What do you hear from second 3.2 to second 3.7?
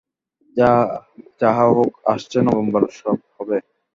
হবে।